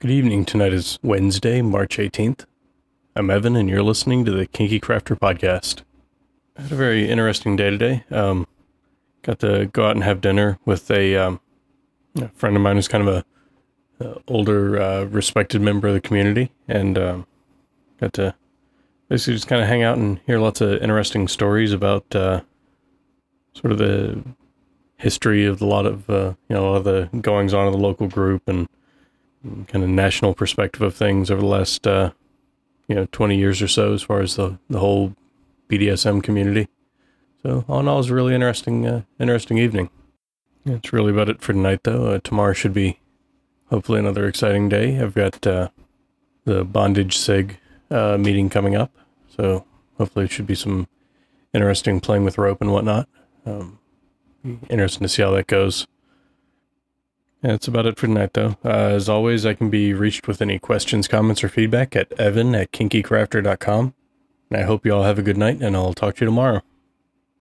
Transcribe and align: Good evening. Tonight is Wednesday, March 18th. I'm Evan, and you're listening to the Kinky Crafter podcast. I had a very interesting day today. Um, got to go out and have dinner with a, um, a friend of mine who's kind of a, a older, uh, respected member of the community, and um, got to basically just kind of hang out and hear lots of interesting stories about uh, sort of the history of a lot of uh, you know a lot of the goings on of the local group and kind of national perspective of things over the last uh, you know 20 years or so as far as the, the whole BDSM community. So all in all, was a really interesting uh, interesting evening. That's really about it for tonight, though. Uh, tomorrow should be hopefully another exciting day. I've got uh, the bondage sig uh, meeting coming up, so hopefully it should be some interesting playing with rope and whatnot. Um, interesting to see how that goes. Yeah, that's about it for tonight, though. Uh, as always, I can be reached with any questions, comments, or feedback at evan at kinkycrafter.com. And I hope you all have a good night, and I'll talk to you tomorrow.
Good 0.00 0.12
evening. 0.12 0.46
Tonight 0.46 0.72
is 0.72 0.98
Wednesday, 1.02 1.60
March 1.60 1.98
18th. 1.98 2.46
I'm 3.14 3.28
Evan, 3.28 3.54
and 3.54 3.68
you're 3.68 3.82
listening 3.82 4.24
to 4.24 4.30
the 4.30 4.46
Kinky 4.46 4.80
Crafter 4.80 5.14
podcast. 5.14 5.82
I 6.56 6.62
had 6.62 6.72
a 6.72 6.74
very 6.74 7.06
interesting 7.06 7.54
day 7.54 7.68
today. 7.68 8.04
Um, 8.10 8.46
got 9.20 9.40
to 9.40 9.66
go 9.66 9.84
out 9.84 9.96
and 9.96 10.02
have 10.02 10.22
dinner 10.22 10.58
with 10.64 10.90
a, 10.90 11.16
um, 11.16 11.40
a 12.16 12.28
friend 12.28 12.56
of 12.56 12.62
mine 12.62 12.76
who's 12.76 12.88
kind 12.88 13.06
of 13.06 13.14
a, 14.00 14.02
a 14.02 14.16
older, 14.26 14.80
uh, 14.80 15.04
respected 15.04 15.60
member 15.60 15.88
of 15.88 15.92
the 15.92 16.00
community, 16.00 16.50
and 16.66 16.96
um, 16.96 17.26
got 18.00 18.14
to 18.14 18.34
basically 19.10 19.34
just 19.34 19.48
kind 19.48 19.60
of 19.60 19.68
hang 19.68 19.82
out 19.82 19.98
and 19.98 20.18
hear 20.24 20.38
lots 20.38 20.62
of 20.62 20.80
interesting 20.82 21.28
stories 21.28 21.74
about 21.74 22.06
uh, 22.16 22.40
sort 23.52 23.70
of 23.70 23.76
the 23.76 24.24
history 24.96 25.44
of 25.44 25.60
a 25.60 25.66
lot 25.66 25.84
of 25.84 26.08
uh, 26.08 26.32
you 26.48 26.56
know 26.56 26.66
a 26.66 26.68
lot 26.70 26.76
of 26.76 26.84
the 26.84 27.10
goings 27.18 27.52
on 27.52 27.66
of 27.66 27.74
the 27.74 27.78
local 27.78 28.08
group 28.08 28.48
and 28.48 28.66
kind 29.68 29.82
of 29.82 29.90
national 29.90 30.34
perspective 30.34 30.82
of 30.82 30.94
things 30.94 31.30
over 31.30 31.40
the 31.40 31.46
last 31.46 31.86
uh, 31.86 32.10
you 32.88 32.94
know 32.94 33.06
20 33.12 33.36
years 33.36 33.62
or 33.62 33.68
so 33.68 33.92
as 33.92 34.02
far 34.02 34.20
as 34.20 34.36
the, 34.36 34.58
the 34.68 34.80
whole 34.80 35.14
BDSM 35.68 36.22
community. 36.22 36.68
So 37.42 37.64
all 37.68 37.80
in 37.80 37.88
all, 37.88 37.98
was 37.98 38.10
a 38.10 38.14
really 38.14 38.34
interesting 38.34 38.86
uh, 38.86 39.02
interesting 39.18 39.58
evening. 39.58 39.90
That's 40.66 40.92
really 40.92 41.12
about 41.12 41.30
it 41.30 41.40
for 41.40 41.52
tonight, 41.52 41.84
though. 41.84 42.06
Uh, 42.06 42.20
tomorrow 42.22 42.52
should 42.52 42.74
be 42.74 43.00
hopefully 43.70 43.98
another 43.98 44.26
exciting 44.26 44.68
day. 44.68 45.00
I've 45.00 45.14
got 45.14 45.46
uh, 45.46 45.70
the 46.44 46.64
bondage 46.64 47.16
sig 47.16 47.58
uh, 47.90 48.18
meeting 48.18 48.50
coming 48.50 48.74
up, 48.74 48.92
so 49.34 49.64
hopefully 49.96 50.26
it 50.26 50.30
should 50.30 50.46
be 50.46 50.54
some 50.54 50.86
interesting 51.54 52.00
playing 52.00 52.24
with 52.24 52.36
rope 52.36 52.60
and 52.60 52.72
whatnot. 52.72 53.08
Um, 53.46 53.78
interesting 54.68 55.04
to 55.04 55.08
see 55.08 55.22
how 55.22 55.30
that 55.30 55.46
goes. 55.46 55.86
Yeah, 57.42 57.52
that's 57.52 57.68
about 57.68 57.86
it 57.86 57.98
for 57.98 58.06
tonight, 58.06 58.34
though. 58.34 58.56
Uh, 58.64 58.68
as 58.68 59.08
always, 59.08 59.46
I 59.46 59.54
can 59.54 59.70
be 59.70 59.94
reached 59.94 60.28
with 60.28 60.42
any 60.42 60.58
questions, 60.58 61.08
comments, 61.08 61.42
or 61.42 61.48
feedback 61.48 61.96
at 61.96 62.12
evan 62.18 62.54
at 62.54 62.70
kinkycrafter.com. 62.72 63.94
And 64.50 64.60
I 64.60 64.64
hope 64.64 64.84
you 64.84 64.92
all 64.92 65.04
have 65.04 65.18
a 65.18 65.22
good 65.22 65.38
night, 65.38 65.62
and 65.62 65.74
I'll 65.74 65.94
talk 65.94 66.16
to 66.16 66.20
you 66.20 66.26
tomorrow. 66.26 66.62